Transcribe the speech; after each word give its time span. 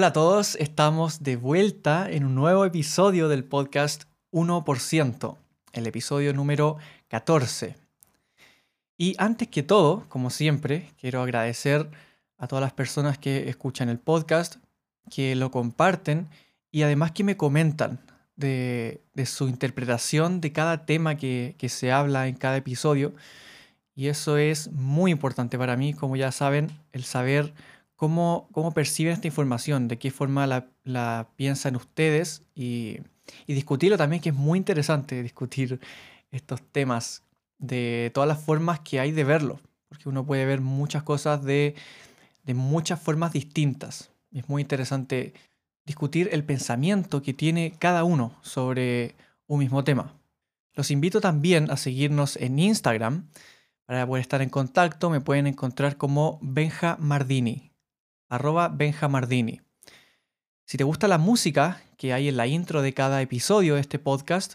Hola 0.00 0.06
a 0.06 0.12
todos, 0.14 0.56
estamos 0.56 1.22
de 1.22 1.36
vuelta 1.36 2.10
en 2.10 2.24
un 2.24 2.34
nuevo 2.34 2.64
episodio 2.64 3.28
del 3.28 3.44
podcast 3.44 4.04
1%, 4.32 5.36
el 5.74 5.86
episodio 5.86 6.32
número 6.32 6.78
14. 7.08 7.76
Y 8.96 9.14
antes 9.18 9.48
que 9.48 9.62
todo, 9.62 10.06
como 10.08 10.30
siempre, 10.30 10.90
quiero 10.98 11.20
agradecer 11.20 11.90
a 12.38 12.46
todas 12.46 12.62
las 12.62 12.72
personas 12.72 13.18
que 13.18 13.50
escuchan 13.50 13.90
el 13.90 13.98
podcast, 13.98 14.56
que 15.10 15.36
lo 15.36 15.50
comparten 15.50 16.30
y 16.70 16.80
además 16.80 17.12
que 17.12 17.22
me 17.22 17.36
comentan 17.36 18.00
de, 18.36 19.02
su 19.26 19.48
interpretación 19.48 20.40
de 20.40 20.50
cada 20.50 20.86
tema 20.86 21.18
que, 21.18 21.56
que 21.58 21.68
se 21.68 21.92
habla 21.92 22.26
en 22.26 22.36
cada 22.36 22.56
episodio. 22.56 23.12
Y 23.94 24.06
eso 24.08 24.38
es 24.38 24.72
muy 24.72 25.10
importante 25.10 25.58
para 25.58 25.76
mí, 25.76 25.92
como 25.92 26.16
ya 26.16 26.32
saben, 26.32 26.70
el 26.92 27.04
saber 27.04 27.52
cómo, 28.00 28.72
perciben 28.74 29.12
esta 29.12 29.26
información, 29.26 29.86
de 29.86 29.98
qué 29.98 30.10
forma 30.10 30.46
la, 30.46 31.28
piensan 31.36 31.76
ustedes 31.76 32.42
y, 32.54 33.00
discutirlo 33.46 33.98
también, 33.98 34.22
que 34.22 34.30
es 34.30 34.34
muy 34.34 34.56
interesante 34.56 35.22
discutir 35.22 35.80
estos 36.30 36.62
temas 36.62 37.22
de 37.58 38.10
todas 38.14 38.26
las 38.26 38.42
formas 38.42 38.80
que 38.80 39.00
hay 39.00 39.12
de 39.12 39.22
verlo, 39.22 39.60
porque 39.88 40.08
uno 40.08 40.24
puede 40.24 40.46
ver 40.46 40.62
muchas 40.62 41.02
cosas 41.02 41.44
de, 41.44 41.74
de 42.42 42.54
muchas 42.54 42.98
formas 42.98 43.34
distintas. 43.34 44.10
Es 44.32 44.48
muy 44.48 44.62
interesante 44.62 45.34
discutir 45.84 46.30
el 46.32 46.42
pensamiento 46.42 47.20
que 47.20 47.34
tiene 47.34 47.74
cada 47.78 48.04
uno 48.04 48.34
sobre 48.40 49.14
un 49.46 49.58
mismo 49.58 49.84
tema. 49.84 50.14
Los 50.72 50.90
invito 50.90 51.20
también 51.20 51.70
a 51.70 51.76
seguirnos 51.76 52.36
en 52.36 52.58
Instagram. 52.58 53.28
Para 53.84 54.06
poder 54.06 54.22
estar 54.22 54.40
en 54.40 54.48
contacto 54.48 55.10
me 55.10 55.20
pueden 55.20 55.46
encontrar 55.46 55.98
como 55.98 56.38
Benja 56.40 56.96
Mardini 56.98 57.69
arroba 58.30 58.68
benjamardini. 58.68 59.60
Si 60.64 60.78
te 60.78 60.84
gusta 60.84 61.08
la 61.08 61.18
música 61.18 61.82
que 61.98 62.14
hay 62.14 62.28
en 62.28 62.38
la 62.38 62.46
intro 62.46 62.80
de 62.80 62.94
cada 62.94 63.20
episodio 63.20 63.74
de 63.74 63.82
este 63.82 63.98
podcast, 63.98 64.54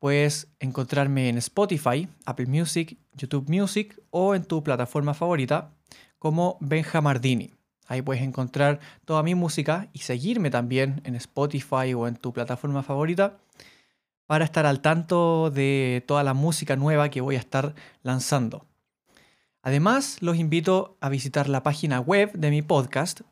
puedes 0.00 0.48
encontrarme 0.58 1.28
en 1.28 1.38
Spotify, 1.38 2.08
Apple 2.24 2.46
Music, 2.46 2.96
YouTube 3.12 3.48
Music 3.48 4.00
o 4.10 4.34
en 4.34 4.44
tu 4.44 4.64
plataforma 4.64 5.14
favorita 5.14 5.70
como 6.18 6.56
Benjamardini. 6.60 7.52
Ahí 7.86 8.00
puedes 8.00 8.22
encontrar 8.22 8.80
toda 9.04 9.22
mi 9.22 9.34
música 9.34 9.88
y 9.92 9.98
seguirme 9.98 10.50
también 10.50 11.02
en 11.04 11.14
Spotify 11.16 11.92
o 11.94 12.08
en 12.08 12.16
tu 12.16 12.32
plataforma 12.32 12.82
favorita 12.82 13.36
para 14.26 14.46
estar 14.46 14.64
al 14.64 14.80
tanto 14.80 15.50
de 15.50 16.02
toda 16.06 16.24
la 16.24 16.32
música 16.32 16.76
nueva 16.76 17.10
que 17.10 17.20
voy 17.20 17.36
a 17.36 17.40
estar 17.40 17.74
lanzando. 18.02 18.64
Además, 19.66 20.18
los 20.20 20.36
invito 20.36 20.98
a 21.00 21.08
visitar 21.08 21.48
la 21.48 21.62
página 21.62 21.98
web 21.98 22.30
de 22.34 22.50
mi 22.50 22.60
podcast 22.60 23.22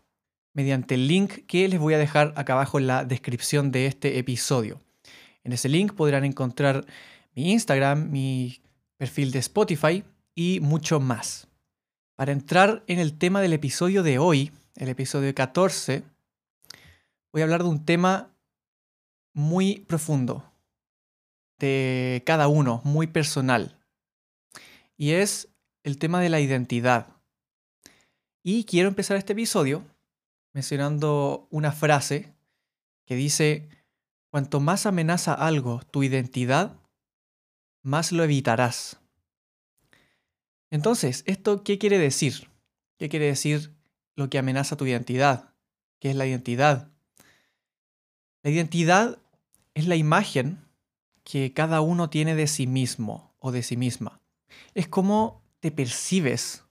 mediante 0.55 0.95
el 0.95 1.07
link 1.07 1.45
que 1.47 1.69
les 1.69 1.79
voy 1.79 1.93
a 1.93 1.99
dejar 1.99 2.33
acá 2.37 2.55
abajo 2.55 2.79
en 2.79 2.87
la 2.87 3.05
descripción 3.05 3.71
de 3.71 3.85
este 3.85 4.19
episodio. 4.19 4.81
En 5.45 5.53
ese 5.53 5.69
link 5.69 5.93
podrán 5.93 6.25
encontrar 6.25 6.87
mi 7.35 7.53
Instagram, 7.53 8.11
mi 8.11 8.63
perfil 8.97 9.31
de 9.31 9.41
Spotify 9.41 10.05
y 10.35 10.61
mucho 10.61 11.01
más. 11.01 11.49
Para 12.17 12.33
entrar 12.33 12.83
en 12.87 12.99
el 12.99 13.19
tema 13.19 13.43
del 13.43 13.53
episodio 13.53 14.03
de 14.03 14.19
hoy, 14.19 14.53
el 14.77 14.89
episodio 14.89 15.35
14, 15.35 16.03
voy 17.31 17.43
a 17.43 17.45
hablar 17.45 17.63
de 17.63 17.69
un 17.69 17.85
tema 17.85 18.31
muy 19.35 19.81
profundo, 19.81 20.51
de 21.59 22.23
cada 22.25 22.49
uno, 22.49 22.81
muy 22.85 23.07
personal. 23.07 23.77
Y 24.97 25.11
es 25.11 25.52
el 25.83 25.99
tema 25.99 26.21
de 26.21 26.29
la 26.29 26.41
identidad. 26.41 27.09
Y 28.43 28.65
quiero 28.65 28.89
empezar 28.89 29.17
este 29.17 29.33
episodio 29.33 29.85
mencionando 30.53 31.47
una 31.51 31.73
frase 31.73 32.33
que 33.05 33.15
dice, 33.15 33.69
cuanto 34.31 34.61
más 34.61 34.87
amenaza 34.87 35.35
algo 35.35 35.81
tu 35.91 36.03
identidad, 36.03 36.77
más 37.83 38.13
lo 38.13 38.25
evitarás. 38.25 38.99
Entonces, 40.71 41.23
¿esto 41.27 41.65
qué 41.65 41.79
quiere 41.79 41.99
decir? 41.99 42.49
¿Qué 42.99 43.09
quiere 43.09 43.27
decir 43.27 43.75
lo 44.17 44.31
que 44.31 44.39
amenaza 44.39 44.77
tu 44.77 44.87
identidad? 44.87 45.53
¿Qué 45.99 46.11
es 46.11 46.17
la 46.17 46.27
identidad? 46.27 46.91
La 48.43 48.51
identidad 48.51 49.19
es 49.75 49.87
la 49.87 49.97
imagen 49.97 50.65
que 51.25 51.53
cada 51.53 51.81
uno 51.81 52.11
tiene 52.11 52.35
de 52.35 52.47
sí 52.47 52.67
mismo 52.67 53.35
o 53.39 53.53
de 53.53 53.63
sí 53.63 53.77
misma. 53.77 54.21
Es 54.75 54.89
como 54.89 55.42
te 55.63 55.71
percibes 55.71 56.65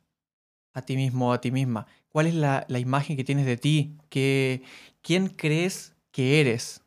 a 0.73 0.81
ti 0.81 0.97
mismo 0.97 1.29
o 1.29 1.31
a 1.31 1.39
ti 1.39 1.49
misma? 1.49 1.87
¿Cuál 2.09 2.27
es 2.27 2.35
la, 2.35 2.65
imagen 2.77 3.15
que 3.15 3.23
tienes 3.23 3.45
de 3.45 3.55
ti? 3.55 3.95
¿Qué, 4.09 4.63
¿Quién 5.01 5.29
crees 5.29 5.95
que 6.11 6.41
eres 6.41 6.81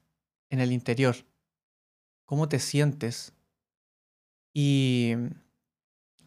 en 0.51 0.61
el 0.61 0.71
interior? 0.71 1.17
¿Cómo 2.27 2.47
te 2.47 2.59
sientes? 2.59 3.33
Y, 4.53 5.15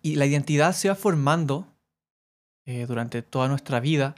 y 0.01 0.15
la 0.15 0.25
identidad 0.25 0.73
se 0.73 0.89
va 0.89 0.95
formando 0.95 1.67
eh, 2.65 2.87
durante 2.87 3.21
toda 3.21 3.47
nuestra 3.47 3.79
vida, 3.79 4.15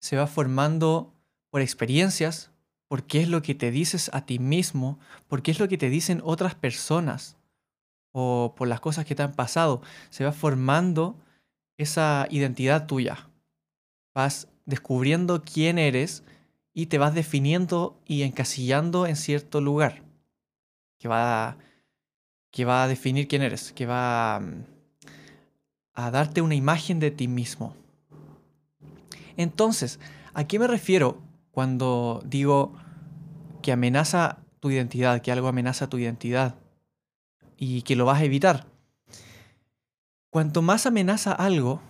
se 0.00 0.16
va 0.16 0.26
formando 0.26 1.12
por 1.50 1.60
experiencias, 1.60 2.50
por 2.88 3.04
qué 3.04 3.20
es 3.20 3.28
lo 3.28 3.42
que 3.42 3.54
te 3.54 3.70
dices 3.70 4.10
a 4.14 4.24
ti 4.24 4.38
mismo, 4.38 4.98
por 5.28 5.42
qué 5.42 5.50
es 5.50 5.60
lo 5.60 5.68
que 5.68 5.76
te 5.76 5.90
dicen 5.90 6.22
otras 6.24 6.54
personas 6.54 7.37
o 8.12 8.54
por 8.56 8.68
las 8.68 8.80
cosas 8.80 9.04
que 9.04 9.14
te 9.14 9.22
han 9.22 9.34
pasado, 9.34 9.82
se 10.10 10.24
va 10.24 10.32
formando 10.32 11.16
esa 11.76 12.26
identidad 12.30 12.86
tuya. 12.86 13.28
Vas 14.14 14.48
descubriendo 14.66 15.42
quién 15.42 15.78
eres 15.78 16.24
y 16.74 16.86
te 16.86 16.98
vas 16.98 17.14
definiendo 17.14 18.00
y 18.06 18.22
encasillando 18.22 19.06
en 19.06 19.16
cierto 19.16 19.60
lugar 19.60 20.02
que 20.98 21.08
va, 21.08 21.56
que 22.50 22.64
va 22.64 22.82
a 22.82 22.88
definir 22.88 23.28
quién 23.28 23.42
eres, 23.42 23.72
que 23.72 23.86
va 23.86 24.40
mm, 24.40 24.64
a 25.94 26.10
darte 26.10 26.42
una 26.42 26.54
imagen 26.54 27.00
de 27.00 27.10
ti 27.10 27.28
mismo. 27.28 27.74
Entonces, 29.36 30.00
¿a 30.34 30.46
qué 30.46 30.58
me 30.58 30.66
refiero 30.66 31.22
cuando 31.52 32.22
digo 32.24 32.74
que 33.62 33.72
amenaza 33.72 34.38
tu 34.60 34.70
identidad, 34.70 35.22
que 35.22 35.32
algo 35.32 35.48
amenaza 35.48 35.88
tu 35.88 35.98
identidad? 35.98 36.56
Y 37.58 37.82
que 37.82 37.96
lo 37.96 38.04
vas 38.04 38.20
a 38.20 38.24
evitar. 38.24 38.66
Cuanto 40.30 40.62
más 40.62 40.86
amenaza 40.86 41.32
algo, 41.32 41.82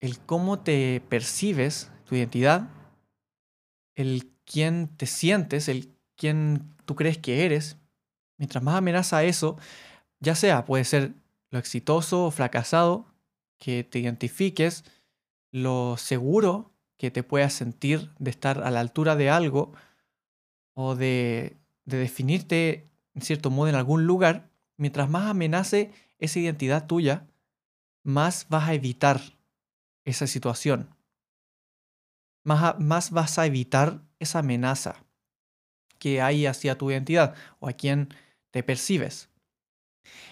el 0.00 0.18
cómo 0.20 0.60
te 0.60 1.02
percibes, 1.08 1.90
tu 2.04 2.14
identidad, 2.14 2.68
el 3.94 4.30
quién 4.44 4.88
te 4.96 5.06
sientes, 5.06 5.68
el 5.68 5.90
quién 6.16 6.74
tú 6.84 6.94
crees 6.94 7.18
que 7.18 7.44
eres, 7.44 7.76
mientras 8.38 8.62
más 8.62 8.76
amenaza 8.76 9.24
eso, 9.24 9.56
ya 10.20 10.34
sea 10.34 10.64
puede 10.64 10.84
ser 10.84 11.12
lo 11.50 11.58
exitoso 11.58 12.26
o 12.26 12.30
fracasado 12.30 13.06
que 13.58 13.84
te 13.84 13.98
identifiques, 13.98 14.84
lo 15.50 15.96
seguro 15.96 16.72
que 16.96 17.10
te 17.10 17.22
puedas 17.22 17.52
sentir 17.52 18.10
de 18.18 18.30
estar 18.30 18.62
a 18.62 18.70
la 18.70 18.80
altura 18.80 19.16
de 19.16 19.30
algo 19.30 19.72
o 20.74 20.94
de, 20.94 21.56
de 21.84 21.98
definirte 21.98 22.88
en 23.14 23.22
cierto 23.22 23.50
modo 23.50 23.68
en 23.68 23.74
algún 23.74 24.06
lugar, 24.06 24.51
mientras 24.76 25.08
más 25.08 25.28
amenace 25.28 25.92
esa 26.18 26.38
identidad 26.38 26.86
tuya, 26.86 27.26
más 28.04 28.46
vas 28.48 28.68
a 28.68 28.74
evitar 28.74 29.20
esa 30.04 30.26
situación. 30.26 30.94
Más, 32.44 32.78
más 32.80 33.10
vas 33.10 33.38
a 33.38 33.46
evitar 33.46 34.02
esa 34.18 34.40
amenaza 34.40 35.04
que 35.98 36.20
hay 36.20 36.46
hacia 36.46 36.76
tu 36.76 36.90
identidad 36.90 37.34
o 37.60 37.68
a 37.68 37.72
quien 37.72 38.08
te 38.50 38.62
percibes. 38.62 39.30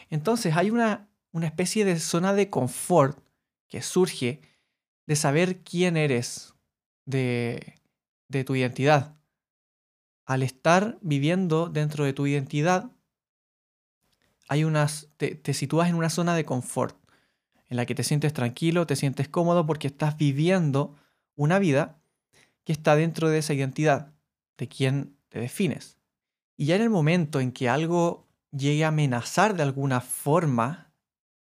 Entonces 0.08 0.56
hay 0.56 0.70
una, 0.70 1.08
una 1.32 1.46
especie 1.46 1.84
de 1.84 1.98
zona 2.00 2.32
de 2.34 2.50
confort 2.50 3.18
que 3.68 3.82
surge 3.82 4.40
de 5.06 5.16
saber 5.16 5.62
quién 5.62 5.96
eres 5.96 6.54
de, 7.06 7.74
de 8.28 8.44
tu 8.44 8.56
identidad. 8.56 9.16
Al 10.26 10.42
estar 10.42 10.98
viviendo 11.02 11.68
dentro 11.68 12.04
de 12.04 12.12
tu 12.12 12.26
identidad, 12.26 12.90
hay 14.50 14.64
unas, 14.64 15.08
te, 15.16 15.54
sitúas 15.54 15.88
en 15.88 15.94
una 15.94 16.10
zona 16.10 16.34
de 16.34 16.44
confort, 16.44 16.98
en 17.68 17.76
la 17.76 17.86
que 17.86 17.94
te 17.94 18.02
sientes 18.02 18.32
tranquilo, 18.32 18.84
te 18.84 18.96
sientes 18.96 19.28
cómodo 19.28 19.64
porque 19.64 19.86
estás 19.86 20.16
viviendo 20.16 20.96
una 21.36 21.60
vida 21.60 22.02
que 22.64 22.72
está 22.72 22.96
dentro 22.96 23.28
de 23.28 23.38
esa 23.38 23.54
identidad, 23.54 24.12
de 24.58 24.66
quien 24.66 25.16
te 25.28 25.38
defines. 25.38 25.98
Y 26.56 26.66
ya 26.66 26.74
en 26.74 26.82
el 26.82 26.90
momento 26.90 27.38
en 27.38 27.52
que 27.52 27.68
algo 27.68 28.26
llegue 28.50 28.84
a 28.84 28.88
amenazar 28.88 29.54
de 29.54 29.62
alguna 29.62 30.00
forma 30.00 30.92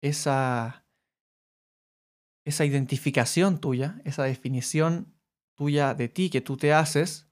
esa, 0.04 0.86
esa 2.46 2.64
identificación 2.64 3.60
tuya, 3.60 4.00
esa 4.06 4.22
definición 4.22 5.16
tuya 5.56 5.96
de 5.96 6.10
ti 6.10 6.30
que 6.30 6.42
tú 6.42 6.58
te 6.58 6.74
haces, 6.74 7.28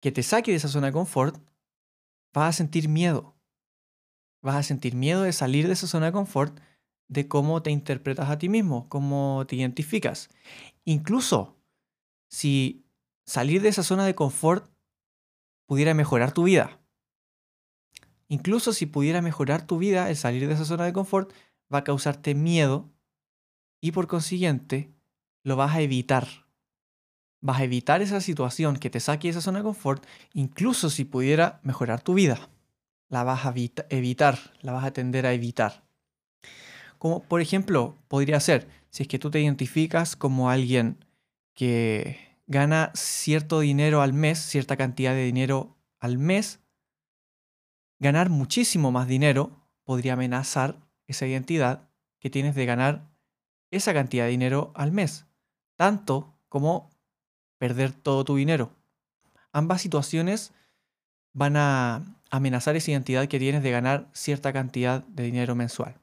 que 0.00 0.12
te 0.12 0.22
saque 0.22 0.50
de 0.50 0.56
esa 0.56 0.68
zona 0.68 0.86
de 0.86 0.94
confort, 0.94 1.36
vas 2.32 2.48
a 2.48 2.56
sentir 2.56 2.88
miedo. 2.88 3.36
Vas 4.42 4.56
a 4.56 4.62
sentir 4.62 4.94
miedo 4.94 5.22
de 5.22 5.32
salir 5.32 5.66
de 5.66 5.72
esa 5.72 5.86
zona 5.86 6.06
de 6.06 6.12
confort, 6.12 6.58
de 7.08 7.28
cómo 7.28 7.62
te 7.62 7.70
interpretas 7.70 8.28
a 8.28 8.38
ti 8.38 8.48
mismo, 8.48 8.88
cómo 8.88 9.44
te 9.46 9.56
identificas. 9.56 10.30
Incluso 10.84 11.56
si 12.28 12.84
salir 13.24 13.62
de 13.62 13.68
esa 13.68 13.82
zona 13.82 14.04
de 14.04 14.14
confort 14.14 14.68
pudiera 15.66 15.94
mejorar 15.94 16.32
tu 16.32 16.44
vida. 16.44 16.80
Incluso 18.28 18.72
si 18.72 18.86
pudiera 18.86 19.22
mejorar 19.22 19.66
tu 19.66 19.78
vida, 19.78 20.08
el 20.10 20.16
salir 20.16 20.48
de 20.48 20.54
esa 20.54 20.64
zona 20.64 20.84
de 20.84 20.92
confort 20.92 21.32
va 21.72 21.78
a 21.78 21.84
causarte 21.84 22.34
miedo 22.34 22.90
y 23.80 23.92
por 23.92 24.06
consiguiente 24.06 24.90
lo 25.44 25.56
vas 25.56 25.74
a 25.74 25.82
evitar. 25.82 26.26
Vas 27.40 27.60
a 27.60 27.64
evitar 27.64 28.02
esa 28.02 28.20
situación 28.20 28.76
que 28.76 28.90
te 28.90 29.00
saque 29.00 29.28
de 29.28 29.32
esa 29.32 29.40
zona 29.40 29.58
de 29.58 29.64
confort, 29.64 30.06
incluso 30.32 30.90
si 30.90 31.04
pudiera 31.04 31.60
mejorar 31.62 32.00
tu 32.00 32.14
vida. 32.14 32.51
La 33.12 33.24
vas 33.24 33.44
a 33.44 33.52
evitar, 33.90 34.38
la 34.62 34.72
vas 34.72 34.86
a 34.86 34.92
tender 34.94 35.26
a 35.26 35.34
evitar. 35.34 35.84
Como 36.96 37.22
por 37.22 37.42
ejemplo, 37.42 37.98
podría 38.08 38.40
ser, 38.40 38.70
si 38.88 39.02
es 39.02 39.08
que 39.08 39.18
tú 39.18 39.30
te 39.30 39.38
identificas 39.38 40.16
como 40.16 40.48
alguien 40.48 41.04
que 41.52 42.16
gana 42.46 42.90
cierto 42.94 43.60
dinero 43.60 44.00
al 44.00 44.14
mes, 44.14 44.38
cierta 44.38 44.78
cantidad 44.78 45.12
de 45.12 45.24
dinero 45.24 45.76
al 46.00 46.16
mes, 46.16 46.60
ganar 47.98 48.30
muchísimo 48.30 48.90
más 48.92 49.08
dinero 49.08 49.68
podría 49.84 50.14
amenazar 50.14 50.80
esa 51.06 51.26
identidad 51.26 51.90
que 52.18 52.30
tienes 52.30 52.54
de 52.54 52.64
ganar 52.64 53.10
esa 53.70 53.92
cantidad 53.92 54.24
de 54.24 54.30
dinero 54.30 54.72
al 54.74 54.90
mes, 54.90 55.26
tanto 55.76 56.34
como 56.48 56.88
perder 57.58 57.92
todo 57.92 58.24
tu 58.24 58.36
dinero. 58.36 58.72
Ambas 59.52 59.82
situaciones 59.82 60.54
van 61.34 61.58
a 61.58 62.21
amenazar 62.32 62.74
esa 62.76 62.90
identidad 62.90 63.28
que 63.28 63.38
tienes 63.38 63.62
de 63.62 63.70
ganar 63.70 64.08
cierta 64.14 64.54
cantidad 64.54 65.04
de 65.04 65.24
dinero 65.24 65.54
mensual. 65.54 66.00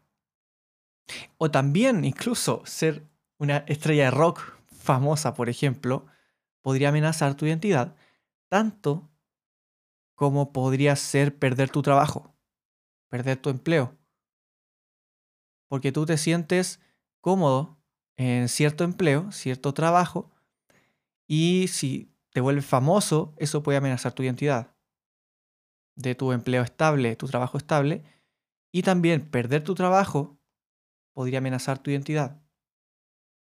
O 1.39 1.49
también 1.49 2.05
incluso 2.05 2.61
ser 2.65 3.03
una 3.39 3.57
estrella 3.67 4.05
de 4.05 4.11
rock 4.11 4.39
famosa, 4.67 5.33
por 5.33 5.49
ejemplo, 5.49 6.05
podría 6.61 6.89
amenazar 6.89 7.33
tu 7.33 7.47
identidad, 7.47 7.95
tanto 8.47 9.09
como 10.13 10.53
podría 10.53 10.95
ser 10.95 11.35
perder 11.35 11.71
tu 11.71 11.81
trabajo, 11.81 12.35
perder 13.09 13.37
tu 13.37 13.49
empleo. 13.49 13.97
Porque 15.67 15.91
tú 15.91 16.05
te 16.05 16.17
sientes 16.17 16.79
cómodo 17.21 17.81
en 18.17 18.49
cierto 18.49 18.83
empleo, 18.83 19.31
cierto 19.31 19.73
trabajo, 19.73 20.29
y 21.25 21.69
si 21.69 22.13
te 22.29 22.41
vuelves 22.41 22.67
famoso, 22.67 23.33
eso 23.37 23.63
puede 23.63 23.79
amenazar 23.79 24.13
tu 24.13 24.21
identidad 24.21 24.75
de 25.99 26.15
tu 26.15 26.31
empleo 26.31 26.63
estable, 26.63 27.17
tu 27.17 27.27
trabajo 27.27 27.57
estable, 27.57 28.03
y 28.71 28.83
también 28.83 29.29
perder 29.29 29.63
tu 29.63 29.75
trabajo 29.75 30.39
podría 31.13 31.39
amenazar 31.39 31.79
tu 31.79 31.91
identidad, 31.91 32.41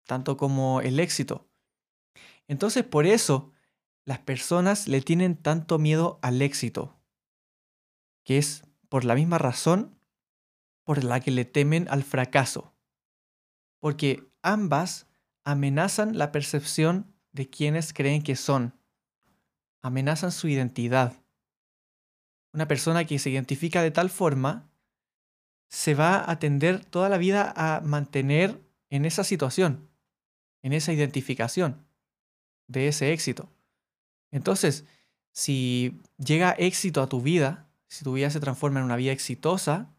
tanto 0.06 0.38
como 0.38 0.82
el 0.82 1.00
éxito. 1.00 1.50
Entonces, 2.48 2.84
por 2.84 3.08
eso 3.08 3.52
las 4.06 4.20
personas 4.20 4.88
le 4.88 5.02
tienen 5.02 5.36
tanto 5.36 5.80
miedo 5.80 6.20
al 6.22 6.44
éxito, 6.44 7.02
que 8.24 8.38
es 8.38 8.64
por 8.90 9.06
la 9.06 9.16
misma 9.16 9.40
razón 9.40 10.00
por 10.84 11.04
la 11.04 11.20
que 11.22 11.32
le 11.32 11.46
temen 11.46 11.88
al 11.90 12.04
fracaso, 12.04 12.76
porque 13.80 14.32
ambas 14.44 15.08
amenazan 15.44 16.16
la 16.16 16.32
percepción 16.32 17.12
de 17.32 17.50
quienes 17.50 17.92
creen 17.92 18.22
que 18.22 18.36
son, 18.36 18.80
amenazan 19.82 20.32
su 20.32 20.48
identidad. 20.48 21.25
Una 22.56 22.70
persona 22.70 23.04
que 23.04 23.20
se 23.20 23.30
identifica 23.30 23.82
de 23.82 23.92
tal 23.92 24.10
forma 24.10 24.72
se 25.68 25.94
va 25.94 26.30
a 26.32 26.40
tender 26.40 26.86
toda 26.86 27.10
la 27.10 27.18
vida 27.18 27.54
a 27.54 27.82
mantener 27.82 28.62
en 28.90 29.04
esa 29.04 29.26
situación, 29.26 29.90
en 30.64 30.72
esa 30.72 30.94
identificación 30.94 31.86
de 32.68 32.88
ese 32.88 33.12
éxito. 33.12 33.50
Entonces, 34.32 34.86
si 35.34 36.00
llega 36.18 36.52
éxito 36.52 37.02
a 37.02 37.10
tu 37.10 37.22
vida, 37.22 37.68
si 37.90 38.06
tu 38.06 38.14
vida 38.14 38.30
se 38.30 38.40
transforma 38.40 38.80
en 38.80 38.86
una 38.86 38.96
vida 38.96 39.12
exitosa, 39.12 39.94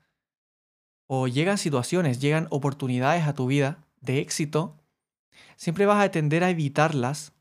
o 1.07 1.29
llegan 1.29 1.59
situaciones, 1.59 2.23
llegan 2.23 2.47
oportunidades 2.49 3.27
a 3.27 3.35
tu 3.35 3.49
vida 3.49 3.85
de 4.01 4.21
éxito, 4.21 4.81
siempre 5.57 5.85
vas 5.85 6.03
a 6.03 6.11
tender 6.11 6.43
a 6.43 6.49
evitarlas 6.49 7.35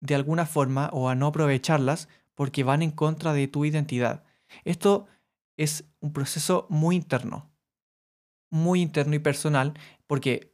de 0.00 0.16
alguna 0.16 0.46
forma 0.46 0.90
o 0.92 1.08
a 1.08 1.14
no 1.14 1.28
aprovecharlas 1.28 2.08
porque 2.34 2.64
van 2.64 2.82
en 2.82 2.90
contra 2.90 3.32
de 3.34 3.46
tu 3.46 3.64
identidad. 3.64 4.24
Esto 4.64 5.06
es 5.56 5.84
un 6.00 6.12
proceso 6.12 6.66
muy 6.70 6.96
interno, 6.96 7.50
muy 8.50 8.80
interno 8.80 9.14
y 9.14 9.18
personal, 9.18 9.74
porque 10.06 10.52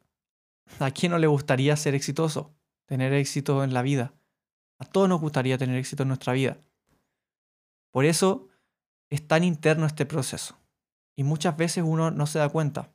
¿a 0.78 0.90
quién 0.90 1.12
no 1.12 1.18
le 1.18 1.26
gustaría 1.26 1.76
ser 1.76 1.94
exitoso? 1.94 2.58
tener 2.88 3.12
éxito 3.12 3.62
en 3.62 3.74
la 3.74 3.82
vida. 3.82 4.14
A 4.78 4.84
todos 4.86 5.08
nos 5.08 5.20
gustaría 5.20 5.58
tener 5.58 5.76
éxito 5.76 6.02
en 6.02 6.08
nuestra 6.08 6.32
vida. 6.32 6.58
Por 7.92 8.06
eso 8.06 8.48
es 9.10 9.26
tan 9.26 9.44
interno 9.44 9.86
este 9.86 10.06
proceso. 10.06 10.58
Y 11.14 11.22
muchas 11.22 11.56
veces 11.56 11.84
uno 11.86 12.10
no 12.10 12.26
se 12.26 12.38
da 12.38 12.48
cuenta 12.48 12.90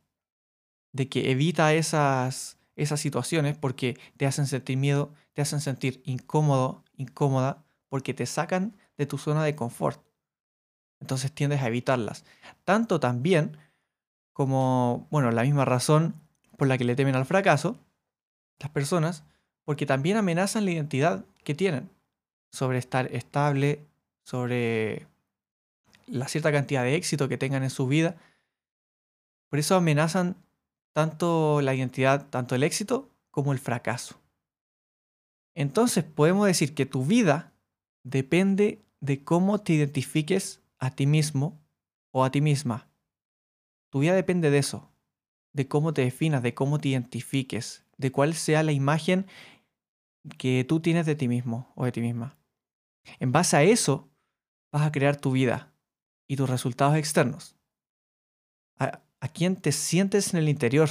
de 0.93 1.09
que 1.09 1.31
evita 1.31 1.73
esas, 1.73 2.57
esas 2.75 2.99
situaciones 2.99 3.55
porque 3.55 3.99
te 4.17 4.25
hacen 4.25 4.47
sentir 4.47 4.77
miedo, 4.77 5.13
te 5.33 5.43
hacen 5.43 5.61
sentir 5.61 6.01
incómodo, 6.05 6.83
incómoda, 6.95 7.63
porque 7.87 8.13
te 8.13 8.25
sacan 8.25 8.75
de 8.97 9.05
tu 9.05 9.19
zona 9.19 9.43
de 9.43 9.55
confort. 9.55 10.03
Entonces 11.03 11.33
tiendes 11.33 11.61
a 11.61 11.67
evitarlas. 11.67 12.23
Tanto 12.63 13.01
también 13.01 13.57
como, 14.31 15.05
bueno, 15.11 15.31
la 15.31 15.43
misma 15.43 15.65
razón 15.65 16.15
por 16.57 16.69
la 16.69 16.77
que 16.77 16.85
le 16.85 16.95
temen 16.95 17.15
al 17.15 17.25
fracaso, 17.25 17.77
las 18.57 18.69
personas 18.69 19.25
porque 19.65 19.85
también 19.85 20.15
amenazan 20.15 20.63
la 20.63 20.71
identidad 20.71 21.25
que 21.43 21.55
tienen 21.55 21.89
sobre 22.53 22.77
estar 22.77 23.13
estable, 23.13 23.85
sobre 24.23 25.07
la 26.07 26.29
cierta 26.29 26.53
cantidad 26.53 26.83
de 26.83 26.95
éxito 26.95 27.27
que 27.27 27.37
tengan 27.37 27.63
en 27.63 27.69
su 27.69 27.85
vida. 27.85 28.15
Por 29.49 29.59
eso 29.59 29.75
amenazan 29.75 30.37
tanto 30.93 31.59
la 31.59 31.75
identidad, 31.75 32.27
tanto 32.29 32.55
el 32.55 32.63
éxito 32.63 33.09
como 33.29 33.51
el 33.51 33.59
fracaso. 33.59 34.15
Entonces 35.53 36.05
podemos 36.05 36.47
decir 36.47 36.73
que 36.73 36.85
tu 36.85 37.05
vida 37.05 37.51
depende 38.03 38.79
de 39.01 39.21
cómo 39.21 39.59
te 39.59 39.73
identifiques 39.73 40.62
a 40.83 40.91
ti 40.91 41.07
mismo 41.07 41.63
o 42.11 42.25
a 42.25 42.31
ti 42.31 42.41
misma. 42.41 42.89
Tu 43.89 43.99
vida 43.99 44.13
depende 44.13 44.49
de 44.49 44.57
eso, 44.57 44.91
de 45.53 45.65
cómo 45.69 45.93
te 45.93 46.01
definas, 46.01 46.43
de 46.43 46.53
cómo 46.53 46.77
te 46.77 46.89
identifiques, 46.89 47.85
de 47.95 48.11
cuál 48.11 48.33
sea 48.33 48.63
la 48.63 48.73
imagen 48.73 49.25
que 50.37 50.65
tú 50.67 50.81
tienes 50.81 51.05
de 51.05 51.15
ti 51.15 51.29
mismo 51.29 51.71
o 51.75 51.85
de 51.85 51.93
ti 51.93 52.01
misma. 52.01 52.37
En 53.19 53.31
base 53.31 53.55
a 53.55 53.63
eso, 53.63 54.11
vas 54.73 54.85
a 54.85 54.91
crear 54.91 55.15
tu 55.15 55.31
vida 55.31 55.73
y 56.27 56.35
tus 56.35 56.49
resultados 56.49 56.97
externos. 56.97 57.55
A, 58.77 59.01
quién 59.33 59.55
te 59.55 59.71
sientes 59.71 60.33
en 60.33 60.39
el 60.39 60.49
interior. 60.49 60.89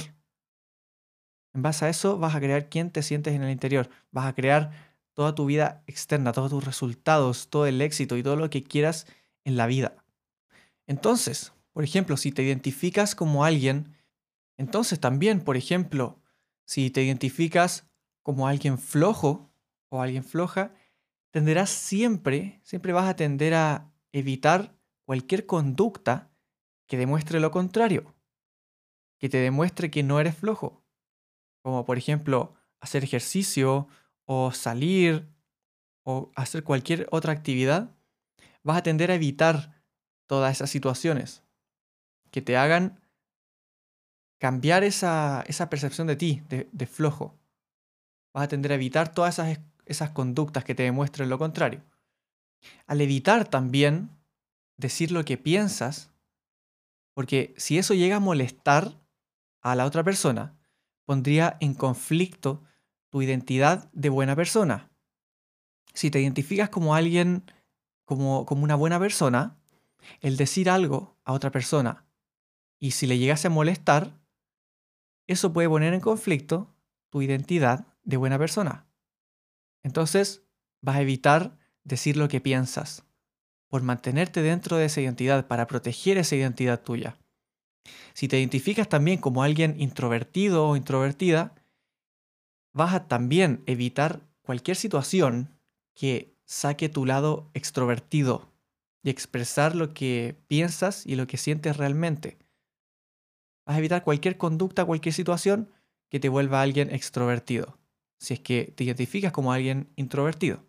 En 1.53 1.61
base 1.61 1.85
a 1.85 1.89
eso, 1.89 2.17
vas 2.17 2.33
a 2.33 2.39
crear 2.39 2.67
quién 2.67 2.89
te 2.89 3.03
sientes 3.03 3.35
en 3.35 3.43
el 3.43 3.51
interior. 3.51 3.91
Vas 4.09 4.25
a 4.25 4.33
crear 4.33 4.71
toda 5.13 5.35
tu 5.35 5.45
vida 5.45 5.83
externa, 5.85 6.31
todos 6.31 6.49
tus 6.49 6.65
resultados, 6.65 7.51
todo 7.51 7.67
el 7.67 7.79
éxito 7.79 8.17
y 8.17 8.23
todo 8.23 8.37
lo 8.37 8.49
que 8.49 8.63
quieras 8.63 9.05
en 9.45 9.57
la 9.57 9.67
vida. 9.67 10.03
Entonces, 10.87 11.53
por 11.71 11.83
ejemplo, 11.83 12.17
si 12.17 12.31
te 12.31 12.43
identificas 12.43 13.15
como 13.15 13.45
alguien, 13.45 13.95
entonces 14.57 14.99
también, 14.99 15.41
por 15.41 15.57
ejemplo, 15.57 16.21
si 16.65 16.89
te 16.89 17.03
identificas 17.03 17.89
como 18.21 18.47
alguien 18.47 18.77
flojo 18.77 19.51
o 19.89 20.01
alguien 20.01 20.23
floja, 20.23 20.73
tenderás 21.31 21.69
siempre, 21.69 22.61
siempre 22.63 22.93
vas 22.93 23.09
a 23.09 23.15
tender 23.15 23.53
a 23.53 23.91
evitar 24.11 24.77
cualquier 25.05 25.45
conducta 25.45 26.31
que 26.87 26.97
demuestre 26.97 27.39
lo 27.39 27.51
contrario, 27.51 28.13
que 29.19 29.29
te 29.29 29.37
demuestre 29.37 29.89
que 29.89 30.03
no 30.03 30.19
eres 30.19 30.37
flojo, 30.37 30.83
como 31.63 31.85
por 31.85 31.97
ejemplo 31.97 32.53
hacer 32.79 33.03
ejercicio 33.03 33.87
o 34.25 34.51
salir 34.51 35.27
o 36.03 36.31
hacer 36.35 36.63
cualquier 36.63 37.07
otra 37.11 37.33
actividad, 37.33 37.95
vas 38.63 38.77
a 38.77 38.83
tender 38.83 39.11
a 39.11 39.15
evitar 39.15 39.81
todas 40.25 40.55
esas 40.55 40.69
situaciones 40.69 41.43
que 42.31 42.41
te 42.41 42.57
hagan 42.57 42.99
cambiar 44.39 44.83
esa, 44.83 45.45
percepción 45.69 46.07
de 46.07 46.15
ti, 46.15 46.43
de, 46.49 46.87
flojo. 46.87 47.39
Vas 48.33 48.45
a 48.45 48.47
tender 48.47 48.71
a 48.71 48.75
evitar 48.75 49.13
todas 49.13 49.35
esas, 49.35 49.59
esas 49.85 50.09
conductas 50.09 50.63
que 50.63 50.75
te 50.75 50.83
demuestren 50.83 51.29
lo 51.29 51.37
contrario. 51.37 51.81
Al 52.87 53.01
evitar 53.01 53.47
también 53.47 54.09
decir 54.77 55.11
lo 55.11 55.23
que 55.23 55.37
piensas, 55.37 56.11
porque 57.13 57.53
si 57.57 57.77
eso 57.77 57.93
llega 57.93 58.17
a 58.17 58.19
molestar 58.19 58.99
a 59.61 59.75
la 59.75 59.85
otra 59.85 60.03
persona, 60.03 60.57
pondría 61.05 61.57
en 61.59 61.73
conflicto 61.73 62.63
tu 63.09 63.21
identidad 63.21 63.89
de 63.93 64.09
buena 64.09 64.35
persona. 64.35 64.89
Si 65.93 66.09
te 66.09 66.19
identificas 66.19 66.69
como 66.69 66.95
alguien, 66.95 67.43
como, 68.05 68.45
como 68.45 68.63
una 68.63 68.75
buena 68.75 68.99
persona, 68.99 69.57
el 70.21 70.37
decir 70.37 70.69
algo 70.69 71.17
a 71.23 71.33
otra 71.33 71.51
persona 71.51 72.05
y 72.83 72.91
si 72.91 73.07
le 73.07 73.17
llegase 73.17 73.47
a 73.47 73.49
molestar, 73.49 74.19
eso 75.25 75.53
puede 75.53 75.69
poner 75.69 75.93
en 75.93 76.01
conflicto 76.01 76.75
tu 77.09 77.21
identidad 77.21 77.87
de 78.03 78.17
buena 78.17 78.37
persona. 78.37 78.85
Entonces, 79.83 80.43
vas 80.81 80.97
a 80.97 81.01
evitar 81.01 81.57
decir 81.85 82.17
lo 82.17 82.27
que 82.27 82.41
piensas 82.41 83.05
por 83.69 83.83
mantenerte 83.83 84.41
dentro 84.41 84.75
de 84.75 84.85
esa 84.85 84.99
identidad, 84.99 85.47
para 85.47 85.65
proteger 85.65 86.17
esa 86.17 86.35
identidad 86.35 86.83
tuya. 86.83 87.17
Si 88.13 88.27
te 88.27 88.37
identificas 88.37 88.89
también 88.89 89.19
como 89.19 89.43
alguien 89.43 89.79
introvertido 89.79 90.67
o 90.67 90.75
introvertida, 90.75 91.55
vas 92.73 92.93
a 92.93 93.07
también 93.07 93.63
evitar 93.65 94.27
cualquier 94.41 94.75
situación 94.75 95.57
que 95.95 96.32
saque 96.45 96.89
tu 96.89 97.05
lado 97.05 97.49
extrovertido 97.53 98.49
y 99.03 99.09
expresar 99.09 99.75
lo 99.75 99.93
que 99.93 100.37
piensas 100.47 101.05
y 101.05 101.15
lo 101.15 101.27
que 101.27 101.37
sientes 101.37 101.77
realmente. 101.77 102.37
Vas 103.65 103.75
a 103.75 103.79
evitar 103.79 104.03
cualquier 104.03 104.37
conducta, 104.37 104.85
cualquier 104.85 105.13
situación 105.13 105.69
que 106.09 106.19
te 106.19 106.29
vuelva 106.29 106.61
alguien 106.61 106.93
extrovertido, 106.93 107.77
si 108.19 108.35
es 108.35 108.39
que 108.39 108.73
te 108.75 108.83
identificas 108.83 109.31
como 109.31 109.51
alguien 109.51 109.89
introvertido. 109.95 110.63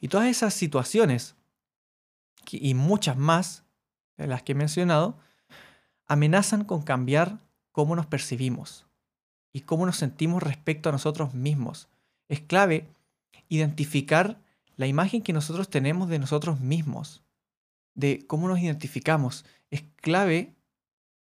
Y 0.00 0.08
todas 0.08 0.28
esas 0.28 0.54
situaciones, 0.54 1.36
y 2.50 2.74
muchas 2.74 3.16
más 3.16 3.64
de 4.16 4.26
las 4.26 4.42
que 4.42 4.52
he 4.52 4.54
mencionado, 4.56 5.18
amenazan 6.06 6.64
con 6.64 6.82
cambiar 6.82 7.40
cómo 7.72 7.96
nos 7.96 8.06
percibimos 8.06 8.86
y 9.52 9.60
cómo 9.60 9.86
nos 9.86 9.96
sentimos 9.96 10.42
respecto 10.42 10.88
a 10.88 10.92
nosotros 10.92 11.34
mismos. 11.34 11.88
Es 12.28 12.40
clave 12.40 12.88
identificar 13.48 14.43
la 14.76 14.86
imagen 14.86 15.22
que 15.22 15.32
nosotros 15.32 15.68
tenemos 15.68 16.08
de 16.08 16.18
nosotros 16.18 16.60
mismos, 16.60 17.24
de 17.94 18.26
cómo 18.26 18.48
nos 18.48 18.58
identificamos. 18.58 19.44
Es 19.70 19.82
clave 19.96 20.54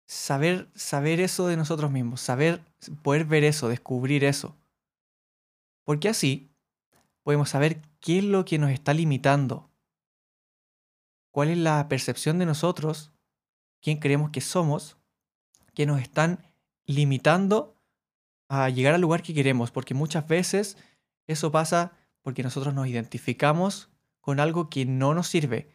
saber, 0.05 0.69
saber 0.75 1.19
eso 1.19 1.47
de 1.47 1.57
nosotros 1.57 1.91
mismos, 1.91 2.21
saber, 2.21 2.62
poder 3.01 3.25
ver 3.25 3.43
eso, 3.43 3.69
descubrir 3.69 4.23
eso. 4.23 4.55
Porque 5.83 6.09
así 6.09 6.51
podemos 7.23 7.50
saber 7.50 7.81
qué 8.00 8.19
es 8.19 8.23
lo 8.23 8.45
que 8.45 8.59
nos 8.59 8.71
está 8.71 8.93
limitando, 8.93 9.69
cuál 11.31 11.50
es 11.50 11.57
la 11.57 11.88
percepción 11.89 12.39
de 12.39 12.45
nosotros, 12.45 13.12
quién 13.81 14.00
creemos 14.00 14.29
que 14.29 14.41
somos, 14.41 14.97
que 15.73 15.85
nos 15.85 16.01
están 16.01 16.45
limitando 16.85 17.77
a 18.50 18.69
llegar 18.69 18.93
al 18.93 19.01
lugar 19.01 19.23
que 19.23 19.33
queremos, 19.33 19.71
porque 19.71 19.93
muchas 19.93 20.27
veces 20.27 20.77
eso 21.27 21.51
pasa 21.51 21.97
porque 22.24 22.42
nosotros 22.42 22.74
nos 22.74 22.88
identificamos 22.88 23.89
con 24.22 24.39
algo 24.39 24.70
que 24.70 24.86
no 24.86 25.13
nos 25.13 25.27
sirve, 25.27 25.70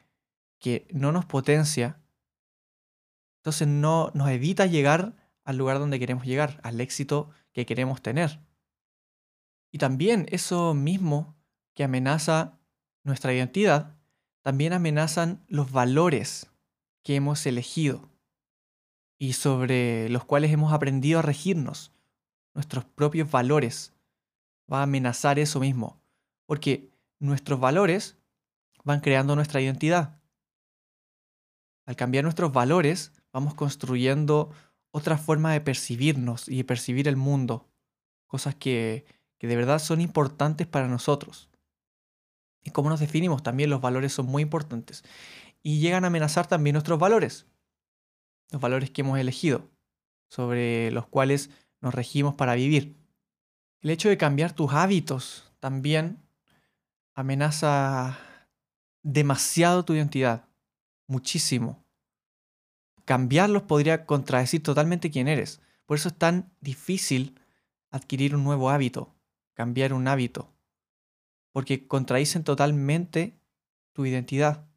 que 0.59 0.88
no 0.90 1.12
nos 1.12 1.25
potencia, 1.25 2.00
entonces 3.37 3.69
no 3.69 4.11
nos 4.14 4.31
evita 4.31 4.67
llegar 4.67 5.14
al 5.45 5.57
lugar 5.57 5.78
donde 5.78 6.00
queremos 6.00 6.25
llegar, 6.26 6.59
al 6.64 6.81
éxito 6.81 7.31
que 7.52 7.64
queremos 7.64 8.02
tener. 8.02 8.40
Y 9.71 9.78
también 9.78 10.26
eso 10.31 10.75
mismo 10.75 11.37
que 11.75 11.85
amenaza 11.85 12.59
nuestra 13.05 13.33
identidad, 13.33 13.97
también 14.43 14.73
amenazan 14.73 15.45
los 15.47 15.71
valores 15.71 16.50
que 17.02 17.14
hemos 17.14 17.47
elegido 17.47 18.11
y 19.19 19.35
sobre 19.35 20.09
los 20.09 20.25
cuales 20.25 20.52
hemos 20.52 20.73
aprendido 20.73 21.19
a 21.19 21.23
regirnos, 21.23 21.93
nuestros 22.55 22.85
propios 22.85 23.31
valores. 23.31 23.95
Va 24.71 24.81
a 24.81 24.85
amenazar 24.85 25.38
eso 25.38 25.61
mismo, 25.61 26.00
porque 26.49 26.90
nuestros 27.21 27.61
valores 27.61 28.17
van 28.83 29.00
creando 29.00 29.37
nuestra 29.37 29.61
identidad. 29.61 30.19
Al 31.85 31.95
cambiar 31.95 32.25
nuestros 32.25 32.55
valores, 32.55 33.12
vamos 33.35 33.55
construyendo 33.55 34.50
otra 34.90 35.19
forma 35.19 35.52
de 35.52 35.61
percibirnos 35.61 36.49
y 36.49 36.57
de 36.57 36.64
percibir 36.64 37.07
el 37.07 37.17
mundo, 37.17 37.69
cosas 38.26 38.55
que, 38.55 39.05
que 39.37 39.47
de 39.47 39.57
verdad 39.57 39.78
son 39.78 40.00
importantes 40.00 40.67
para 40.67 40.88
nosotros. 40.88 41.50
Y 42.64 42.71
cómo 42.71 42.88
nos 42.88 43.00
definimos 43.00 43.43
también 43.43 43.69
los 43.69 43.83
valores 43.83 44.14
son 44.14 44.25
muy 44.25 44.43
importantes. 44.43 45.05
Y 45.62 45.81
llegan 45.81 46.05
a 46.05 46.07
amenazar 46.07 46.47
también 46.47 46.73
nuestros 46.73 46.99
valores, 46.99 47.47
los 48.50 48.61
valores 48.61 48.90
que 48.90 49.02
hemos 49.02 49.19
elegido, 49.19 49.69
sobre 50.31 50.90
los 50.93 51.07
cuales 51.07 51.50
nos 51.83 51.95
regimos 51.95 52.37
para 52.37 52.55
vivir. 52.55 52.97
El 53.83 53.90
hecho 53.90 54.09
de 54.09 54.17
cambiar 54.17 54.55
tus 54.55 54.73
hábitos 54.73 55.52
también 55.61 56.26
amenaza 57.20 58.18
demasiado 59.02 59.84
tu 59.84 59.94
identidad, 59.94 60.44
muchísimo 61.06 61.84
cambiarlos 63.08 63.62
podría 63.62 64.04
contradecir 64.04 64.62
totalmente 64.62 65.10
quién 65.10 65.28
eres. 65.28 65.62
Por 65.87 65.96
eso 65.96 66.10
es 66.10 66.14
tan 66.14 66.52
difícil 66.60 67.40
adquirir 67.90 68.37
un 68.37 68.44
nuevo 68.44 68.68
hábito, 68.68 69.14
cambiar 69.54 69.94
un 69.94 70.06
hábito, 70.08 70.52
porque 71.50 71.88
contradicen 71.88 72.44
totalmente 72.44 73.40
tu 73.94 74.04
identidad. 74.04 74.68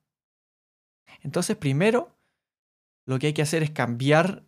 Entonces, 1.24 1.58
primero, 1.58 2.16
lo 3.06 3.20
que 3.20 3.28
hay 3.28 3.34
que 3.34 3.42
hacer 3.42 3.64
es 3.64 3.72
cambiar 3.72 4.46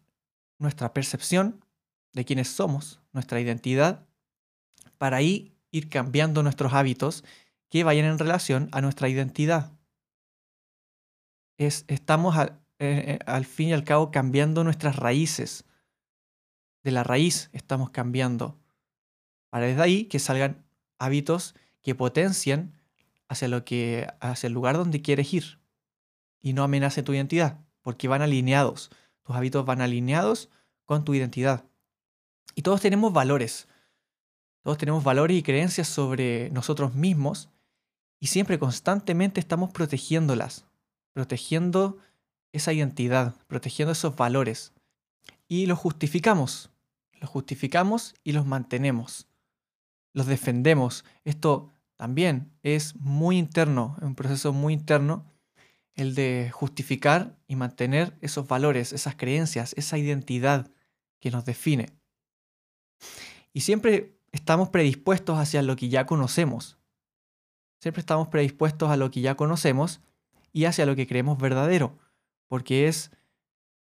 nuestra 0.59 0.93
percepción 0.93 1.65
de 2.13 2.23
quiénes 2.23 2.47
somos, 2.47 3.01
nuestra 3.11 3.41
identidad, 3.41 4.07
para 4.97 5.17
ahí 5.17 5.57
ir 5.71 5.89
cambiando 5.89 6.41
nuestros 6.41 6.71
hábitos 6.71 7.25
que 7.73 7.83
vayan 7.83 8.05
en 8.05 8.19
relación 8.19 8.69
a 8.71 8.81
nuestra 8.81 9.09
identidad. 9.09 9.71
Es, 11.57 11.85
estamos 11.87 12.37
eh, 12.37 12.51
eh, 12.77 13.19
al 13.25 13.45
fin 13.45 13.69
y 13.69 13.73
al 13.73 13.83
cabo 13.83 14.11
cambiando 14.11 14.63
nuestras 14.63 14.95
raíces. 14.95 15.65
De 16.83 16.91
la 16.91 17.03
raíz 17.03 17.49
estamos 17.51 17.89
cambiando. 17.89 18.59
Para 19.49 19.65
desde 19.65 19.81
ahí 19.81 20.05
que 20.05 20.19
salgan 20.19 20.63
hábitos 20.99 21.55
que 21.81 21.95
potencien 21.95 22.79
hacia, 23.27 23.47
lo 23.47 23.65
que, 23.65 24.07
hacia 24.19 24.45
el 24.45 24.53
lugar 24.53 24.77
donde 24.77 25.01
quieres 25.01 25.33
ir 25.33 25.59
y 26.41 26.53
no 26.53 26.63
amenacen 26.63 27.03
tu 27.03 27.13
identidad, 27.13 27.59
porque 27.81 28.07
van 28.07 28.21
alineados. 28.21 28.91
Tus 29.23 29.35
hábitos 29.35 29.65
van 29.65 29.81
alineados 29.81 30.51
con 30.85 31.05
tu 31.05 31.15
identidad. 31.15 31.65
Y 32.53 32.61
todos 32.61 32.81
tenemos 32.81 33.13
valores. 33.13 33.67
Todos 34.61 34.77
tenemos 34.77 35.03
valores 35.03 35.35
y 35.35 35.41
creencias 35.41 35.87
sobre 35.87 36.51
nosotros 36.51 36.93
mismos 36.93 37.49
y 38.23 38.27
siempre 38.27 38.57
constantemente 38.57 39.41
estamos 39.41 39.71
protegiéndolas, 39.71 40.63
protegiendo 41.11 41.97
esa 42.53 42.71
identidad, 42.71 43.35
protegiendo 43.47 43.91
esos 43.91 44.15
valores. 44.15 44.71
Y 45.49 45.65
los 45.65 45.77
justificamos, 45.77 46.69
los 47.19 47.29
justificamos 47.29 48.15
y 48.23 48.31
los 48.31 48.45
mantenemos, 48.45 49.27
los 50.13 50.25
defendemos. 50.25 51.03
Esto 51.25 51.69
también 51.97 52.49
es 52.63 52.95
muy 52.95 53.37
interno, 53.37 53.97
es 53.97 54.05
un 54.05 54.15
proceso 54.15 54.53
muy 54.53 54.71
interno, 54.71 55.25
el 55.93 56.15
de 56.15 56.49
justificar 56.49 57.35
y 57.45 57.57
mantener 57.57 58.17
esos 58.21 58.47
valores, 58.47 58.93
esas 58.93 59.17
creencias, 59.17 59.73
esa 59.75 59.97
identidad 59.97 60.71
que 61.19 61.29
nos 61.29 61.43
define. 61.43 61.89
Y 63.51 63.59
siempre 63.59 64.15
estamos 64.31 64.69
predispuestos 64.69 65.37
hacia 65.37 65.61
lo 65.61 65.75
que 65.75 65.89
ya 65.89 66.05
conocemos. 66.05 66.77
Siempre 67.83 67.99
estamos 67.99 68.29
predispuestos 68.29 68.89
a 68.89 68.95
lo 68.95 69.11
que 69.11 69.19
ya 69.19 69.35
conocemos 69.35 69.99
y 70.53 70.63
hacia 70.63 70.85
lo 70.85 70.95
que 70.95 71.05
creemos 71.05 71.37
verdadero 71.37 71.99
porque 72.47 72.87
es 72.87 73.11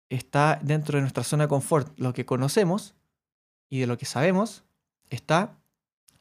está 0.09 0.59
dentro 0.63 0.97
de 0.97 1.01
nuestra 1.01 1.23
zona 1.23 1.43
de 1.43 1.49
confort. 1.49 1.93
Lo 1.99 2.11
que 2.11 2.25
conocemos 2.25 2.95
y 3.69 3.81
de 3.81 3.85
lo 3.85 3.99
que 3.99 4.07
sabemos 4.07 4.63
está 5.11 5.59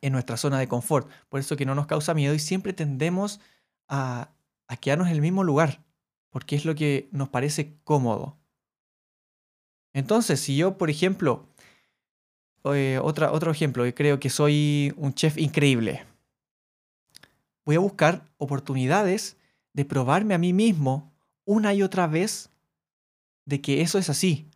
en 0.03 0.13
nuestra 0.13 0.37
zona 0.37 0.59
de 0.59 0.69
confort. 0.69 1.09
Por 1.31 1.41
eso 1.41 1.57
que 1.57 1.65
no 1.65 1.75
nos 1.75 1.87
causa 1.87 2.13
miedo 2.13 2.35
y 2.35 2.39
siempre 2.39 2.75
tendemos 2.75 3.41
a, 3.89 4.29
quedarnos 4.83 5.09
en 5.09 5.15
el 5.15 5.23
mismo 5.23 5.43
lugar, 5.43 5.83
porque 6.29 6.57
es 6.57 6.67
lo 6.67 6.75
que 6.75 7.09
nos 7.13 7.31
parece 7.31 7.79
cómodo. 7.83 8.37
Entonces, 9.95 10.39
si 10.39 10.55
yo, 10.55 10.77
por 10.77 10.91
ejemplo, 10.91 11.49
eh, 12.65 13.01
otro 13.03 13.51
ejemplo, 13.51 13.85
creo 13.95 14.21
que 14.21 14.29
soy 14.29 14.93
un 14.99 15.15
chef 15.15 15.39
increíble, 15.39 16.05
voy 17.65 17.77
a 17.77 17.81
buscar 17.81 18.31
oportunidades 18.39 19.37
de 19.73 19.85
probarme 19.85 20.35
a 20.35 20.39
mí 20.39 20.53
mismo 20.53 21.13
una 21.45 21.75
y 21.75 21.83
otra 21.83 22.07
vez 22.07 22.51
de 23.45 23.61
que 23.61 23.81
eso 23.81 23.99
es 23.99 24.09
así. 24.09 24.51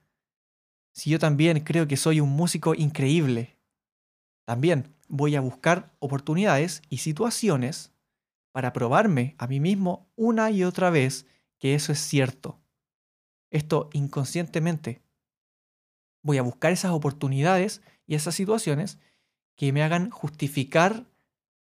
Si 0.92 1.10
yo 1.10 1.18
también 1.18 1.60
creo 1.60 1.86
que 1.86 1.96
soy 1.96 2.20
un 2.20 2.30
músico 2.30 2.74
increíble, 2.74 3.56
también 4.44 4.94
voy 5.08 5.36
a 5.36 5.40
buscar 5.40 5.92
oportunidades 5.98 6.82
y 6.88 6.98
situaciones 6.98 7.92
para 8.52 8.72
probarme 8.72 9.34
a 9.38 9.46
mí 9.46 9.60
mismo 9.60 10.08
una 10.16 10.50
y 10.50 10.64
otra 10.64 10.90
vez 10.90 11.26
que 11.58 11.74
eso 11.74 11.92
es 11.92 11.98
cierto. 11.98 12.58
Esto 13.50 13.88
inconscientemente. 13.92 15.02
Voy 16.22 16.38
a 16.38 16.42
buscar 16.42 16.72
esas 16.72 16.92
oportunidades 16.92 17.82
y 18.06 18.14
esas 18.14 18.34
situaciones 18.34 18.98
que 19.56 19.72
me 19.72 19.82
hagan 19.82 20.10
justificar 20.10 21.06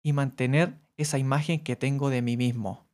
y 0.03 0.13
mantener 0.13 0.80
esa 1.01 1.17
imagen 1.17 1.59
que 1.63 1.75
tengo 1.75 2.09
de 2.09 2.21
mí 2.21 2.37
mismo, 2.37 2.85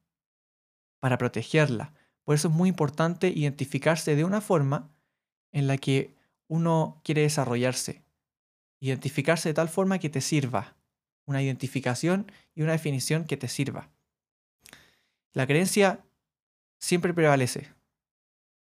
para 1.00 1.18
protegerla. 1.18 1.94
Por 2.24 2.36
eso 2.36 2.48
es 2.50 2.54
muy 2.54 2.70
importante 2.70 3.30
identificarse 3.30 4.16
de 4.16 4.26
una 4.26 4.42
forma 4.42 4.90
en 5.52 5.68
la 5.68 5.78
que 5.78 6.16
uno 6.48 7.00
quiere 7.04 7.22
desarrollarse. 7.22 8.04
Identificarse 8.80 9.50
de 9.50 9.54
tal 9.54 9.70
forma 9.70 10.00
que 10.00 10.10
te 10.10 10.22
sirva. 10.22 10.76
Una 11.26 11.42
identificación 11.42 12.32
y 12.54 12.64
una 12.64 12.74
definición 12.74 13.26
que 13.26 13.38
te 13.38 13.48
sirva. 13.48 13.90
La 15.34 15.46
creencia 15.48 16.04
siempre 16.80 17.14
prevalece. 17.14 17.70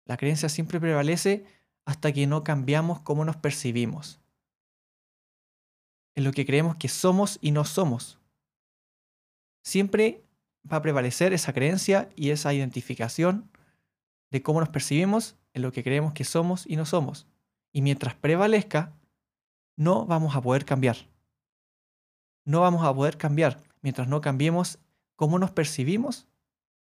La 0.05 0.17
creencia 0.17 0.49
siempre 0.49 0.81
prevalece 0.81 1.45
hasta 1.85 2.13
que 2.13 2.27
no 2.27 2.45
cambiamos 2.45 3.01
cómo 3.01 3.25
nos 3.25 3.37
percibimos. 3.37 4.21
En 6.15 6.25
lo 6.25 6.33
que 6.33 6.47
creemos 6.47 6.77
que 6.77 6.89
somos 6.89 7.39
y 7.41 7.51
no 7.51 7.65
somos. 7.65 8.20
Siempre 9.63 10.25
va 10.71 10.79
a 10.79 10.83
prevalecer 10.83 11.33
esa 11.33 11.53
creencia 11.53 12.09
y 12.17 12.31
esa 12.31 12.53
identificación 12.53 13.51
de 14.31 14.43
cómo 14.43 14.61
nos 14.61 14.69
percibimos 14.69 15.37
en 15.53 15.63
lo 15.63 15.73
que 15.73 15.83
creemos 15.83 16.13
que 16.13 16.25
somos 16.25 16.67
y 16.67 16.77
no 16.77 16.87
somos. 16.87 17.27
Y 17.73 17.83
mientras 17.83 18.15
prevalezca, 18.15 18.95
no 19.77 20.07
vamos 20.07 20.37
a 20.37 20.41
poder 20.41 20.65
cambiar. 20.65 20.97
No 22.45 22.61
vamos 22.61 22.85
a 22.85 22.95
poder 22.95 23.17
cambiar 23.17 23.63
mientras 23.83 24.09
no 24.09 24.21
cambiemos 24.21 24.79
cómo 25.17 25.39
nos 25.39 25.51
percibimos, 25.51 26.27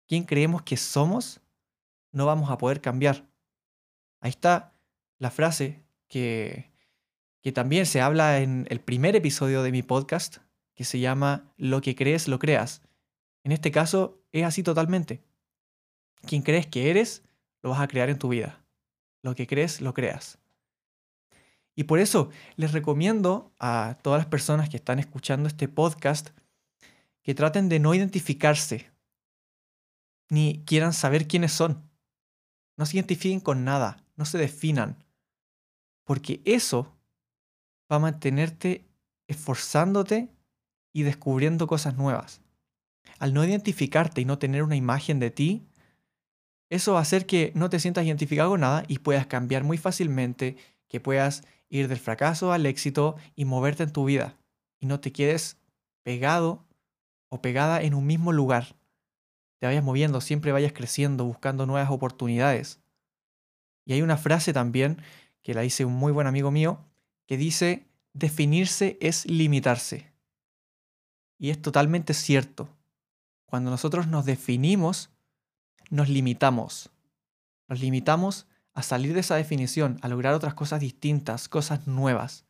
quién 0.07 0.23
creemos 0.23 0.61
que 0.63 0.77
somos, 0.77 1.41
no 2.11 2.25
vamos 2.25 2.49
a 2.49 2.57
poder 2.57 2.81
cambiar. 2.81 3.27
Ahí 4.19 4.29
está 4.29 4.73
la 5.19 5.31
frase 5.31 5.83
que, 6.07 6.71
que 7.41 7.51
también 7.51 7.85
se 7.85 8.01
habla 8.01 8.39
en 8.39 8.67
el 8.69 8.79
primer 8.79 9.15
episodio 9.15 9.63
de 9.63 9.71
mi 9.71 9.83
podcast, 9.83 10.37
que 10.75 10.83
se 10.83 10.99
llama 10.99 11.53
Lo 11.57 11.81
que 11.81 11.95
crees, 11.95 12.27
lo 12.27 12.39
creas. 12.39 12.81
En 13.43 13.51
este 13.51 13.71
caso 13.71 14.21
es 14.31 14.43
así 14.43 14.63
totalmente. 14.63 15.23
Quien 16.21 16.41
crees 16.41 16.67
que 16.67 16.89
eres, 16.89 17.23
lo 17.61 17.71
vas 17.71 17.81
a 17.81 17.87
crear 17.87 18.09
en 18.09 18.19
tu 18.19 18.29
vida. 18.29 18.63
Lo 19.21 19.35
que 19.35 19.47
crees, 19.47 19.81
lo 19.81 19.93
creas. 19.93 20.39
Y 21.75 21.85
por 21.85 21.99
eso 21.99 22.29
les 22.55 22.71
recomiendo 22.71 23.51
a 23.59 23.97
todas 24.01 24.19
las 24.19 24.27
personas 24.27 24.69
que 24.69 24.77
están 24.77 24.99
escuchando 24.99 25.47
este 25.47 25.67
podcast 25.67 26.29
que 27.23 27.33
traten 27.33 27.69
de 27.69 27.79
no 27.79 27.93
identificarse, 27.93 28.91
ni 30.29 30.63
quieran 30.65 30.93
saber 30.93 31.27
quiénes 31.27 31.53
son. 31.53 31.89
No 32.77 32.85
se 32.85 32.97
identifiquen 32.97 33.39
con 33.39 33.63
nada, 33.63 34.03
no 34.15 34.25
se 34.25 34.37
definan, 34.37 35.03
porque 36.03 36.41
eso 36.45 36.95
va 37.91 37.95
a 37.95 37.99
mantenerte 37.99 38.85
esforzándote 39.27 40.29
y 40.93 41.03
descubriendo 41.03 41.67
cosas 41.67 41.97
nuevas. 41.97 42.41
Al 43.19 43.33
no 43.33 43.43
identificarte 43.43 44.21
y 44.21 44.25
no 44.25 44.37
tener 44.37 44.63
una 44.63 44.75
imagen 44.75 45.19
de 45.19 45.31
ti, 45.31 45.67
eso 46.69 46.93
va 46.93 46.99
a 46.99 47.03
hacer 47.03 47.25
que 47.25 47.51
no 47.55 47.69
te 47.69 47.79
sientas 47.79 48.05
identificado 48.05 48.51
con 48.51 48.61
nada 48.61 48.83
y 48.87 48.99
puedas 48.99 49.27
cambiar 49.27 49.63
muy 49.63 49.77
fácilmente, 49.77 50.55
que 50.87 50.99
puedas 50.99 51.43
ir 51.69 51.87
del 51.87 51.99
fracaso 51.99 52.53
al 52.53 52.65
éxito 52.65 53.15
y 53.35 53.45
moverte 53.45 53.83
en 53.83 53.91
tu 53.91 54.05
vida 54.05 54.37
y 54.79 54.85
no 54.85 54.99
te 54.99 55.11
quedes 55.11 55.57
pegado 56.03 56.65
o 57.29 57.41
pegada 57.41 57.81
en 57.81 57.93
un 57.93 58.05
mismo 58.05 58.31
lugar. 58.31 58.75
Te 59.59 59.65
vayas 59.65 59.83
moviendo, 59.83 60.21
siempre 60.21 60.51
vayas 60.51 60.73
creciendo, 60.73 61.25
buscando 61.25 61.65
nuevas 61.65 61.89
oportunidades. 61.89 62.79
Y 63.85 63.93
hay 63.93 64.01
una 64.01 64.17
frase 64.17 64.53
también 64.53 65.01
que 65.41 65.53
la 65.53 65.61
dice 65.61 65.85
un 65.85 65.93
muy 65.93 66.11
buen 66.11 66.27
amigo 66.27 66.51
mío 66.51 66.79
que 67.27 67.37
dice, 67.37 67.87
definirse 68.13 68.97
es 69.01 69.25
limitarse. 69.25 70.12
Y 71.37 71.49
es 71.49 71.61
totalmente 71.61 72.13
cierto. 72.13 72.69
Cuando 73.45 73.69
nosotros 73.69 74.07
nos 74.07 74.25
definimos, 74.25 75.09
nos 75.89 76.09
limitamos. 76.09 76.89
Nos 77.67 77.79
limitamos 77.79 78.47
a 78.73 78.81
salir 78.81 79.13
de 79.13 79.19
esa 79.19 79.35
definición, 79.35 79.99
a 80.01 80.07
lograr 80.07 80.33
otras 80.33 80.53
cosas 80.53 80.79
distintas, 80.79 81.47
cosas 81.47 81.85
nuevas. 81.87 82.45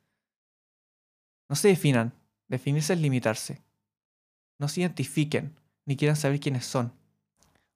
No 1.49 1.55
se 1.55 1.67
definan. 1.67 2.13
Definirse 2.47 2.93
es 2.93 2.99
limitarse. 2.99 3.61
No 4.59 4.67
se 4.67 4.81
identifiquen, 4.81 5.59
ni 5.85 5.97
quieran 5.97 6.15
saber 6.15 6.39
quiénes 6.39 6.65
son. 6.65 6.93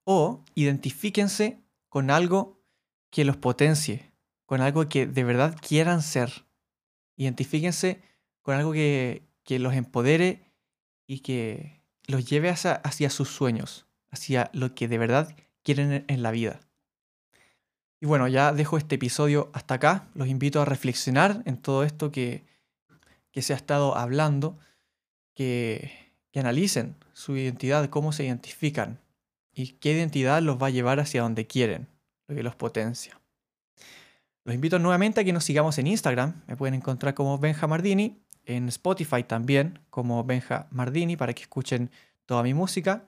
O 0.03 0.43
identifíquense 0.55 1.61
con 1.89 2.09
algo 2.11 2.61
que 3.09 3.25
los 3.25 3.37
potencie, 3.37 4.11
con 4.45 4.61
algo 4.61 4.87
que 4.87 5.05
de 5.05 5.23
verdad 5.23 5.57
quieran 5.59 6.01
ser. 6.01 6.45
Identifíquense 7.17 8.01
con 8.41 8.55
algo 8.55 8.71
que, 8.71 9.27
que 9.43 9.59
los 9.59 9.73
empodere 9.73 10.46
y 11.07 11.19
que 11.19 11.81
los 12.05 12.29
lleve 12.29 12.49
hacia, 12.49 13.09
sus 13.09 13.29
sueños, 13.29 13.85
hacia 14.11 14.49
lo 14.53 14.75
que 14.75 14.87
de 14.87 14.97
verdad 14.97 15.35
quieren 15.63 16.05
en 16.07 16.21
la 16.21 16.31
vida. 16.31 16.59
Y 17.99 18.05
bueno, 18.05 18.27
ya 18.27 18.51
dejo 18.53 18.77
este 18.77 18.95
episodio 18.95 19.49
hasta 19.53 19.75
acá. 19.75 20.07
Los 20.13 20.27
invito 20.27 20.61
a 20.61 20.65
reflexionar 20.65 21.41
en 21.45 21.57
todo 21.57 21.83
esto 21.83 22.11
que, 22.11 22.45
que 23.31 23.41
se 23.41 23.53
ha 23.53 23.55
estado 23.55 23.97
hablando, 23.97 24.59
que, 25.33 25.91
que 26.31 26.39
analicen 26.39 26.95
su 27.13 27.35
identidad, 27.35 27.89
cómo 27.89 28.11
se 28.11 28.25
identifican 28.25 28.99
y 29.51 29.69
qué 29.73 29.93
identidad 29.93 30.41
los 30.41 30.61
va 30.61 30.67
a 30.67 30.71
llevar 30.71 30.99
hacia 30.99 31.23
donde 31.23 31.47
quieren, 31.47 31.87
lo 32.27 32.35
que 32.35 32.43
los 32.43 32.55
potencia. 32.55 33.19
Los 34.43 34.55
invito 34.55 34.79
nuevamente 34.79 35.19
a 35.19 35.23
que 35.23 35.33
nos 35.33 35.43
sigamos 35.43 35.77
en 35.77 35.87
Instagram. 35.87 36.41
Me 36.47 36.55
pueden 36.55 36.75
encontrar 36.75 37.13
como 37.13 37.37
Benja 37.37 37.67
Mardini 37.67 38.21
en 38.47 38.69
Spotify 38.69 39.23
también 39.23 39.79
como 39.89 40.23
Benja 40.23 40.67
Mardini 40.71 41.17
para 41.17 41.33
que 41.33 41.43
escuchen 41.43 41.91
toda 42.25 42.43
mi 42.43 42.53
música 42.53 43.07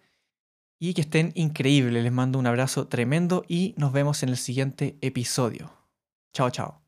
y 0.80 0.94
que 0.94 1.02
estén 1.02 1.32
increíbles. 1.36 2.04
Les 2.04 2.12
mando 2.12 2.38
un 2.38 2.48
abrazo 2.48 2.88
tremendo 2.88 3.44
y 3.48 3.74
nos 3.78 3.92
vemos 3.92 4.22
en 4.24 4.30
el 4.30 4.38
siguiente 4.38 4.98
episodio. 5.02 5.72
Chao, 6.34 6.50
chao. 6.52 6.79